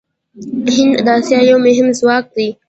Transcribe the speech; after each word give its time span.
هند 0.73 0.93
د 1.05 1.07
اسیا 1.17 1.39
یو 1.49 1.57
مهم 1.65 1.87
ځواک 1.99 2.25
دی. 2.35 2.47